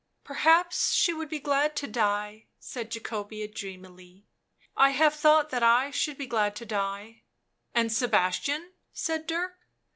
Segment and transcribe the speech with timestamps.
[0.23, 4.25] "Perhaps she would be glad to die," said Jacobea dreamily."
[4.75, 7.21] I have thought that I should be glad to die."
[7.75, 9.59] "And Sebastian?" said Dirk.